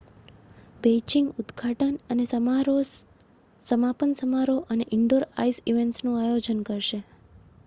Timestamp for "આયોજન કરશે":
6.19-6.99